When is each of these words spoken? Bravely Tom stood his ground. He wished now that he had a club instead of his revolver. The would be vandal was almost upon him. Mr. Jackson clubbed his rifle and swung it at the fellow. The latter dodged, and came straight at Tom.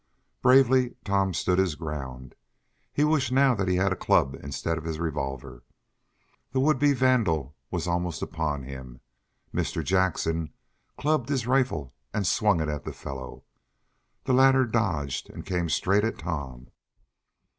Bravely 0.41 0.95
Tom 1.03 1.31
stood 1.31 1.59
his 1.59 1.75
ground. 1.75 2.33
He 2.91 3.03
wished 3.03 3.31
now 3.31 3.53
that 3.53 3.67
he 3.67 3.75
had 3.75 3.93
a 3.93 3.95
club 3.95 4.35
instead 4.41 4.75
of 4.79 4.83
his 4.83 4.97
revolver. 4.97 5.61
The 6.53 6.59
would 6.59 6.79
be 6.79 6.93
vandal 6.93 7.55
was 7.69 7.85
almost 7.85 8.23
upon 8.23 8.63
him. 8.63 9.01
Mr. 9.53 9.83
Jackson 9.83 10.51
clubbed 10.97 11.29
his 11.29 11.45
rifle 11.45 11.93
and 12.15 12.25
swung 12.25 12.61
it 12.61 12.67
at 12.67 12.83
the 12.83 12.93
fellow. 12.93 13.43
The 14.23 14.33
latter 14.33 14.65
dodged, 14.65 15.29
and 15.29 15.45
came 15.45 15.69
straight 15.69 16.03
at 16.03 16.17
Tom. 16.17 16.71